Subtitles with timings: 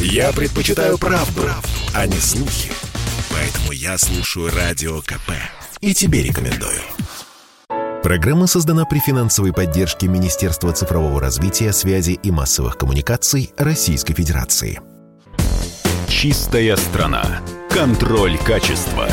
[0.00, 1.42] Я предпочитаю правду,
[1.94, 2.72] а не слухи.
[3.30, 5.32] Поэтому я слушаю Радио КП.
[5.82, 6.80] И тебе рекомендую.
[8.02, 14.80] Программа создана при финансовой поддержке Министерства цифрового развития, связи и массовых коммуникаций Российской Федерации.
[16.08, 17.42] Чистая страна.
[17.68, 19.06] Контроль качества.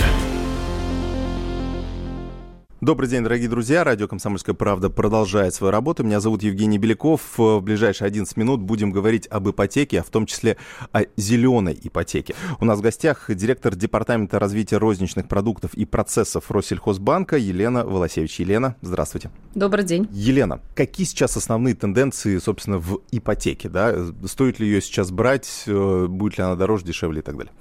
[2.80, 3.84] Добрый день, дорогие друзья.
[3.84, 6.04] Радио «Комсомольская правда» продолжает свою работу.
[6.04, 7.22] Меня зовут Евгений Беляков.
[7.36, 10.58] В ближайшие 11 минут будем говорить об ипотеке, а в том числе
[10.92, 12.36] о зеленой ипотеке.
[12.60, 18.40] У нас в гостях директор Департамента развития розничных продуктов и процессов Россельхозбанка Елена Волосевич.
[18.42, 19.32] Елена, здравствуйте.
[19.56, 20.08] Добрый день.
[20.12, 23.70] Елена, какие сейчас основные тенденции, собственно, в ипотеке?
[23.70, 23.96] Да?
[24.26, 25.64] Стоит ли ее сейчас брать?
[25.66, 27.52] Будет ли она дороже, дешевле и так далее?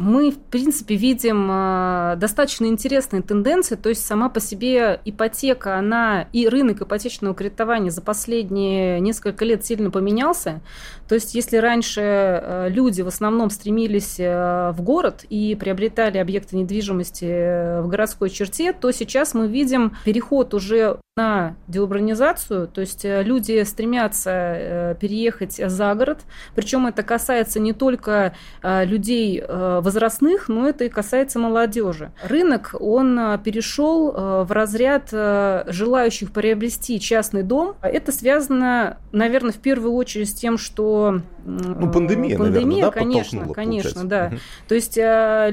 [0.00, 3.76] Мы, в принципе, видим э, достаточно интересные тенденции.
[3.76, 9.64] То есть сама по себе ипотека, она и рынок ипотечного кредитования за последние несколько лет
[9.64, 10.60] сильно поменялся.
[11.06, 16.56] То есть если раньше э, люди в основном стремились э, в город и приобретали объекты
[16.56, 23.62] недвижимости в городской черте, то сейчас мы видим переход уже на деурбанизацию, то есть люди
[23.64, 26.20] стремятся переехать за город,
[26.54, 32.12] причем это касается не только людей возрастных, но это и касается молодежи.
[32.22, 37.74] Рынок, он а, перешел а, в разряд а, желающих приобрести частный дом.
[37.82, 41.20] Это связано, наверное, в первую очередь с тем, что...
[41.44, 44.26] Ну, пандемия, пандемия наверное, да, конечно, конечно, да.
[44.26, 44.36] Угу.
[44.68, 44.98] То есть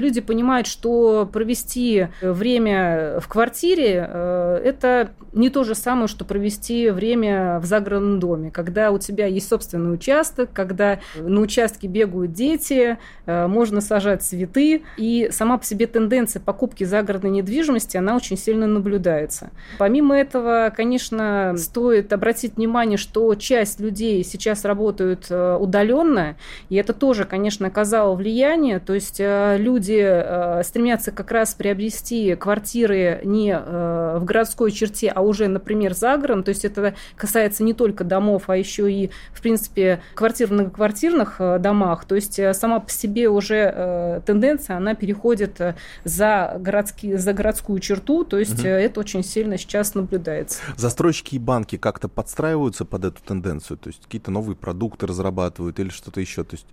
[0.01, 7.59] люди понимают, что провести время в квартире это не то же самое, что провести время
[7.59, 13.81] в загородном доме, когда у тебя есть собственный участок, когда на участке бегают дети, можно
[13.81, 19.49] сажать цветы, и сама по себе тенденция покупки загородной недвижимости, она очень сильно наблюдается.
[19.79, 26.35] Помимо этого, конечно, стоит обратить внимание, что часть людей сейчас работают э, удаленно,
[26.69, 32.35] и это тоже, конечно, оказало влияние, то есть э, люди э, стремятся как раз приобрести
[32.35, 37.73] квартиры не в городской черте, а уже, например, за городом, то есть это касается не
[37.73, 42.89] только домов, а еще и, в принципе, квартир в многоквартирных домах, то есть сама по
[42.89, 48.67] себе уже тенденция, она переходит э, за, городские, за городскую черту, то есть угу.
[48.67, 50.61] это очень сильно сейчас наблюдается.
[50.75, 55.89] Застройщики и банки как-то подстраиваются под эту тенденцию, то есть какие-то новые продукты разрабатывают или
[55.89, 56.67] что-то еще, то есть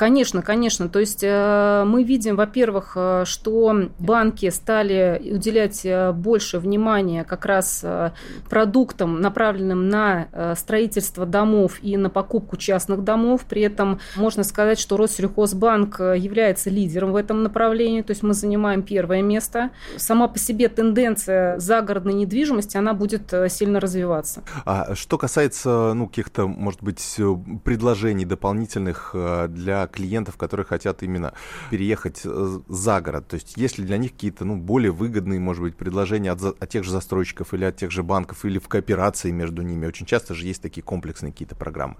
[0.00, 0.88] Конечно, конечно.
[0.88, 7.44] То есть э, мы видим, во-первых, э, что банки стали уделять э, больше внимания как
[7.44, 7.84] раз
[8.48, 13.42] продуктам, направленным на строительство домов и на покупку частных домов.
[13.46, 18.82] При этом можно сказать, что Россельхозбанк является лидером в этом направлении, то есть мы занимаем
[18.82, 19.68] первое место.
[19.98, 24.44] Сама по себе тенденция загородной недвижимости, она будет сильно развиваться.
[24.64, 27.20] А что касается ну, каких-то, может быть,
[27.64, 29.14] предложений дополнительных
[29.48, 31.34] для клиентов, которые хотят именно
[31.70, 33.28] переехать э, за город?
[33.28, 36.68] То есть есть ли для них какие-то ну, более выгодные, может быть, предложения от, от
[36.68, 39.86] тех же застройщиков или от тех же банков, или в кооперации между ними?
[39.86, 41.96] Очень часто же есть такие комплексные какие-то программы.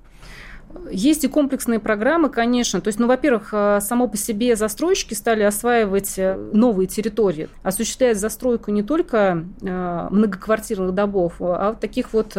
[0.91, 2.81] Есть и комплексные программы, конечно.
[2.81, 8.19] То есть, ну, во-первых, э, само по себе застройщики стали осваивать э, новые территории, осуществлять
[8.19, 12.36] застройку не только э, многоквартирных домов, а таких вот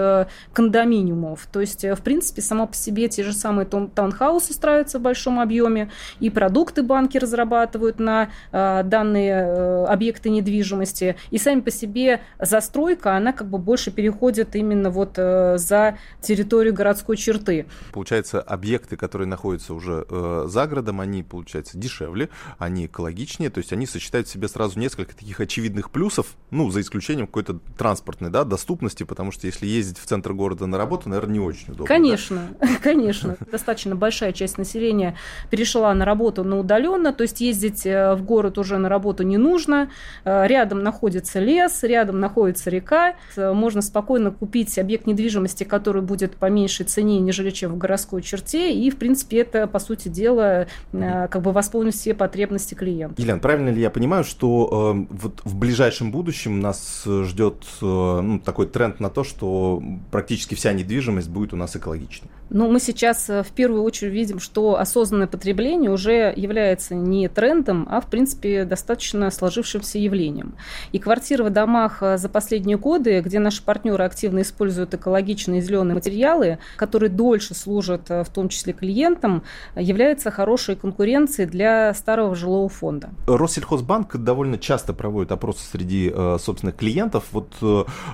[0.53, 1.47] кондоминиумов.
[1.51, 5.89] То есть, в принципе, само по себе те же самые таунхаусы строятся в большом объеме,
[6.19, 13.49] и продукты банки разрабатывают на данные объекты недвижимости, и сами по себе застройка, она как
[13.49, 17.65] бы больше переходит именно вот за территорию городской черты.
[17.93, 23.59] Получается, получается, объекты, которые находятся уже э, за городом, они, получается, дешевле, они экологичнее, то
[23.59, 28.29] есть они сочетают в себе сразу несколько таких очевидных плюсов, ну, за исключением какой-то транспортной,
[28.29, 31.85] да, доступности, потому что если ездить в центр города на работу, наверное, не очень удобно.
[31.85, 32.67] Конечно, да?
[32.83, 33.37] конечно.
[33.51, 35.15] Достаточно большая часть населения
[35.49, 39.37] перешла на работу на удаленно, то есть ездить э, в город уже на работу не
[39.37, 39.89] нужно,
[40.25, 46.35] э, рядом находится лес, рядом находится река, э, можно спокойно купить объект недвижимости, который будет
[46.35, 50.09] по меньшей цене, нежели чем в городской городской черте, и, в принципе, это, по сути
[50.09, 53.21] дела, э, как бы восполнить все потребности клиента.
[53.21, 58.39] Елена, правильно ли я понимаю, что э, вот в ближайшем будущем нас ждет э, ну,
[58.39, 59.81] такой тренд на то, что
[60.11, 62.29] практически вся недвижимость будет у нас экологичной?
[62.49, 68.01] Ну, мы сейчас в первую очередь видим, что осознанное потребление уже является не трендом, а,
[68.01, 70.55] в принципе, достаточно сложившимся явлением.
[70.91, 76.57] И квартиры в домах за последние годы, где наши партнеры активно используют экологичные зеленые материалы,
[76.75, 79.43] которые дольше служат дает в том числе клиентам,
[79.75, 83.09] является хорошей конкуренцией для старого жилого фонда.
[83.27, 87.25] Россельхозбанк довольно часто проводит опросы среди собственных клиентов.
[87.31, 87.55] Вот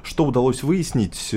[0.04, 1.30] что удалось выяснить,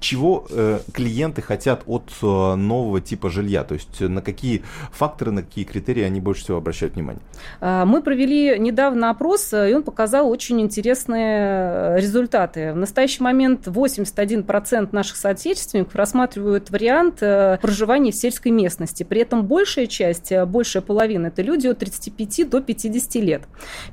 [0.00, 0.46] чего
[0.92, 6.20] клиенты хотят от нового типа жилья, то есть на какие факторы, на какие критерии они
[6.20, 7.22] больше всего обращают внимание?
[7.60, 12.72] Мы провели недавно опрос, и он показал очень интересные результаты.
[12.72, 19.02] В настоящий момент 81% наших соотечественников рассматривают вариант э, проживания в сельской местности.
[19.02, 23.42] При этом большая часть, э, большая половина, это люди от 35 до 50 лет.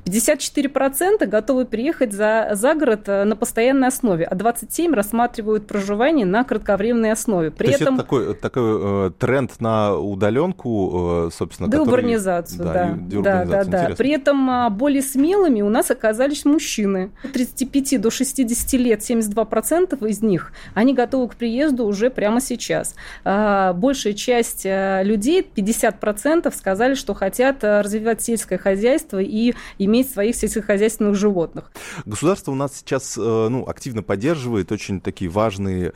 [0.04, 6.44] 54% готовы приехать за, за город э, на постоянной основе, а 27% рассматривают проживание на
[6.44, 7.50] кратковременной основе.
[7.50, 7.94] При То этом...
[7.94, 12.94] есть это такой, такой э, тренд на удаленку, э, собственно, Деурбанизацию, который...
[12.98, 13.44] да.
[13.44, 13.94] Да, да, да.
[13.96, 17.10] При этом более смелыми у нас оказались мужчины.
[17.22, 22.94] От 35 до 60 лет 72% из них, они готовы к приезду уже прямо сейчас.
[23.36, 30.08] А, большая часть э, людей, 50%, сказали, что хотят э, развивать сельское хозяйство и иметь
[30.08, 31.72] своих сельскохозяйственных животных.
[32.04, 35.92] Государство у нас сейчас э, ну, активно поддерживает очень такие важные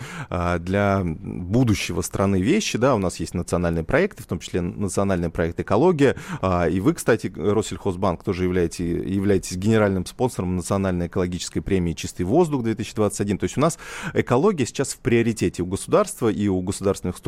[0.59, 2.77] для будущего страны вещи.
[2.77, 2.97] Да?
[2.97, 6.17] У нас есть национальные проекты, в том числе национальный проект «Экология».
[6.41, 13.39] А, и вы, кстати, Россельхозбанк, тоже являетесь, являетесь генеральным спонсором национальной экологической премии «Чистый воздух-2021».
[13.39, 13.79] То есть у нас
[14.13, 17.28] экология сейчас в приоритете у государства и у государственных структур.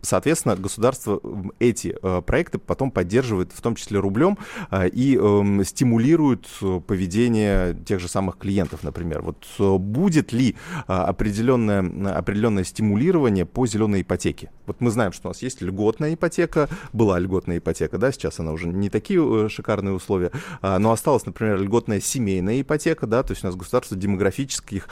[0.00, 1.20] Соответственно, государство
[1.58, 4.38] эти э, проекты потом поддерживает, в том числе рублем,
[4.70, 9.22] э, и эм, стимулирует э, поведение тех же самых клиентов, например.
[9.22, 10.56] Вот будет ли
[10.86, 14.50] определенное, определенное стимулирование по зеленой ипотеке?
[14.66, 18.52] Вот мы знаем, что у нас есть льготная ипотека, была льготная ипотека, да, сейчас она
[18.52, 20.30] уже не такие шикарные условия,
[20.60, 24.88] а, но осталась, например, льготная семейная ипотека, да, то есть у нас государство демографических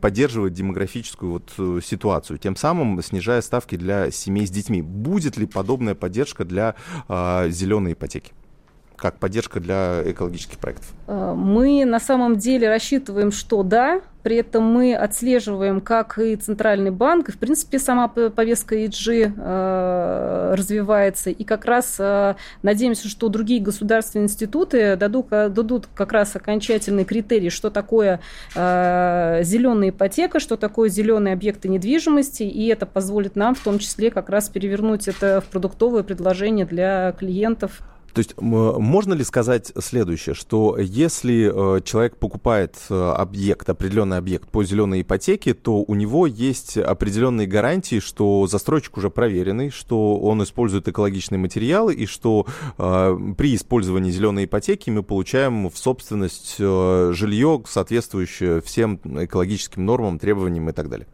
[0.00, 4.82] поддерживает демографическую вот ситуацию, тем самым снижая ставки для семей с детьми.
[4.82, 6.76] Будет ли подобная поддержка для
[7.08, 8.32] э, зеленой ипотеки?
[8.96, 10.92] как поддержка для экологических проектов?
[11.06, 16.90] А, мы на самом деле рассчитываем, что да, при этом мы отслеживаем, как и Центральный
[16.90, 21.30] банк, и, в принципе, сама повестка EG э, развивается.
[21.30, 27.48] И как раз э, надеемся, что другие государственные институты дадут, дадут как раз окончательный критерий,
[27.48, 28.20] что такое
[28.54, 34.10] э, зеленая ипотека, что такое зеленые объекты недвижимости, и это позволит нам в том числе
[34.10, 37.80] как раз перевернуть это в продуктовое предложение для клиентов.
[38.18, 44.48] То есть можно ли сказать следующее, что если э, человек покупает э, объект, определенный объект
[44.48, 50.42] по зеленой ипотеке, то у него есть определенные гарантии, что застройщик уже проверенный, что он
[50.42, 52.44] использует экологичные материалы и что
[52.76, 60.68] э, при использовании зеленой ипотеки мы получаем в собственность жилье, соответствующее всем экологическим нормам, требованиям
[60.68, 61.06] и так далее?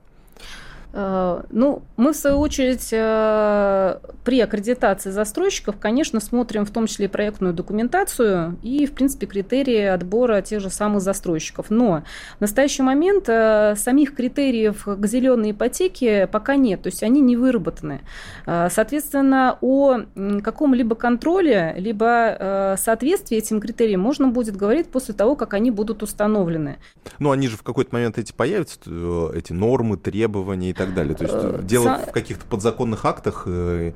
[0.96, 7.06] Э, ну, мы, в свою очередь, э, при аккредитации застройщиков, конечно, смотрим в том числе
[7.06, 11.70] и проектную документацию и, в принципе, критерии отбора тех же самых застройщиков.
[11.70, 12.04] Но
[12.38, 17.36] в настоящий момент э, самих критериев к зеленой ипотеке пока нет, то есть они не
[17.36, 18.02] выработаны.
[18.46, 20.02] Соответственно, о
[20.42, 26.76] каком-либо контроле, либо соответствии этим критериям можно будет говорить после того, как они будут установлены.
[27.18, 28.78] Ну, они же в какой-то момент эти появятся,
[29.34, 31.14] эти нормы, требования и так так далее.
[31.14, 33.92] То есть э, дело в каких-то подзаконных актах э,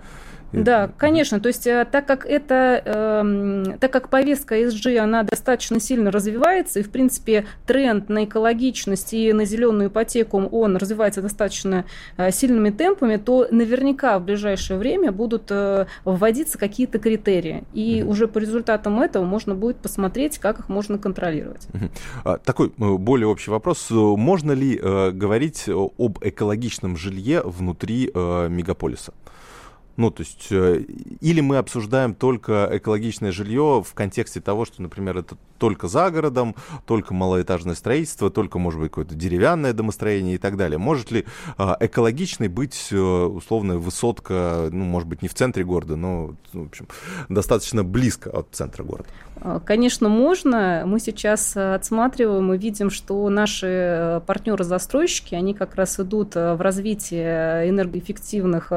[0.52, 1.40] да, конечно.
[1.40, 6.80] То есть, э, так как это, э, так как повестка ESG, она достаточно сильно развивается,
[6.80, 11.84] и, в принципе, тренд на экологичность и на зеленую ипотеку, он развивается достаточно
[12.16, 17.64] э, сильными темпами, то наверняка в ближайшее время будут э, вводиться какие-то критерии.
[17.74, 18.06] И mm-hmm.
[18.06, 21.68] уже по результатам этого можно будет посмотреть, как их можно контролировать.
[21.72, 22.40] Mm-hmm.
[22.44, 23.88] Такой э, более общий вопрос.
[23.90, 29.12] Можно ли э, говорить об экологичном жилье внутри э, мегаполиса?
[29.98, 30.84] Ну, то есть, э,
[31.20, 36.54] или мы обсуждаем только экологичное жилье в контексте того, что, например, это только за городом,
[36.86, 40.78] только малоэтажное строительство, только, может быть, какое-то деревянное домостроение и так далее.
[40.78, 41.26] Может ли
[41.58, 46.66] э, экологичной быть, э, условно, высотка, ну, может быть, не в центре города, но, в
[46.68, 46.86] общем,
[47.28, 49.08] достаточно близко от центра города?
[49.64, 50.84] Конечно, можно.
[50.86, 58.72] Мы сейчас отсматриваем и видим, что наши партнеры-застройщики, они как раз идут в развитие энергоэффективных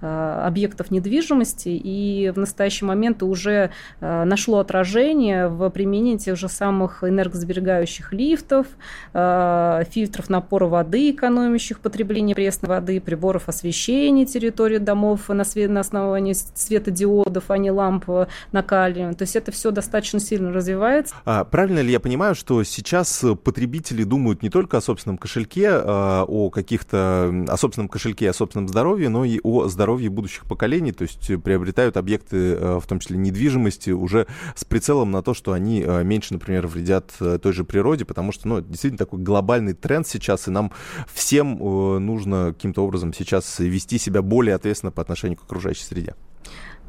[0.00, 7.04] объектов объектов недвижимости, и в настоящий момент уже нашло отражение в применении тех же самых
[7.04, 8.66] энергосберегающих лифтов,
[9.12, 16.32] фильтров напора воды, экономящих потребление пресной воды, приборов освещения территории домов на, свет, на основании
[16.32, 19.14] светодиодов, а не ламп накаливания.
[19.14, 21.14] То есть это все достаточно сильно развивается.
[21.24, 26.50] А, правильно ли я понимаю, что сейчас потребители думают не только о собственном кошельке, о
[26.50, 31.30] каких-то, о собственном кошельке, о собственном здоровье, но и о здоровье будущих поколений, то есть
[31.42, 36.02] приобретают объекты, а, в том числе недвижимости, уже с прицелом на то, что они а,
[36.02, 37.12] меньше, например, вредят
[37.42, 40.72] той же природе, потому что, ну, действительно такой глобальный тренд сейчас, и нам
[41.12, 41.58] всем
[42.04, 46.14] нужно каким-то образом сейчас вести себя более ответственно по отношению к окружающей среде.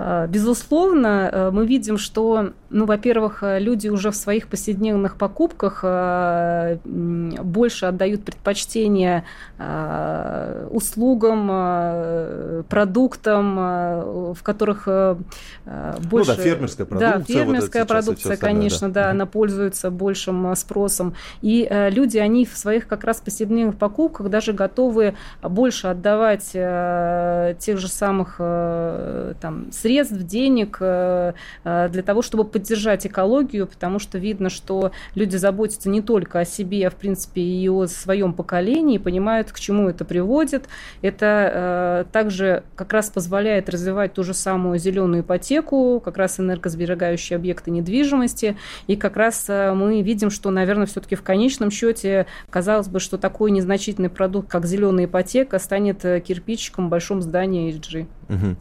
[0.02, 5.82] А, безусловно, э, мы видим, что, ну, во-первых, э, люди уже в своих повседневных покупках
[5.84, 9.26] э, больше отдают предпочтение
[10.72, 11.48] услугам,
[12.70, 13.56] продуктам,
[14.34, 14.88] в которых
[16.10, 16.32] больше...
[16.32, 17.18] Ну да, фермерская продукция.
[17.18, 21.14] Да, фермерская вот продукция, конечно, да, да, она пользуется большим спросом.
[21.42, 27.88] И люди, они в своих как раз повседневных покупках даже готовы больше отдавать тех же
[27.90, 34.50] самых там, средств, средств, денег э, э, для того, чтобы поддержать экологию, потому что видно,
[34.50, 39.52] что люди заботятся не только о себе, а в принципе и о своем поколении, понимают,
[39.52, 40.68] к чему это приводит.
[41.02, 47.38] Это э, также как раз позволяет развивать ту же самую зеленую ипотеку, как раз энергосберегающие
[47.38, 48.58] объекты недвижимости.
[48.86, 53.50] И как раз мы видим, что, наверное, все-таки в конечном счете казалось бы, что такой
[53.50, 58.08] незначительный продукт, как зеленая ипотека, станет кирпичиком в большом здании HG.
[58.30, 58.56] Угу.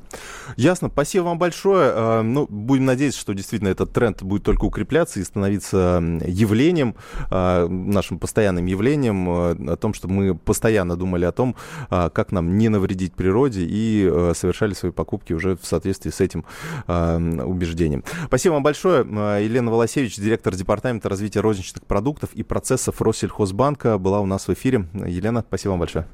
[0.56, 1.92] Ясно, спасибо вам большое.
[1.94, 6.94] А, ну, будем надеяться, что действительно этот тренд будет только укрепляться и становиться явлением,
[7.30, 11.56] а, нашим постоянным явлением, а, о том, что мы постоянно думали о том,
[11.90, 16.44] как нам не навредить природе и совершали свои покупки уже в соответствии с этим
[16.87, 18.04] убеждением.
[18.26, 19.00] Спасибо вам большое.
[19.42, 24.88] Елена Волосевич, директор Департамента развития розничных продуктов и процессов Россельхозбанка, была у нас в эфире.
[24.94, 26.06] Елена, спасибо вам большое.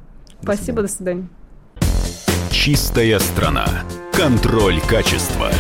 [0.43, 0.83] До спасибо, свидания.
[0.83, 1.29] до свидания.
[2.55, 3.67] Чистая страна.
[4.13, 5.51] Контроль качества.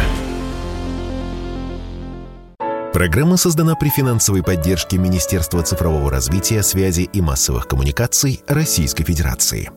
[2.92, 9.70] Программа создана при финансовой поддержке Министерства цифрового развития, связи и массовых коммуникаций Российской Федерации.